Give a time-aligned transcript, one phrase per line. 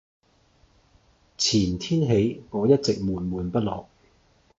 [1.37, 3.85] 前天起我一直悶悶不樂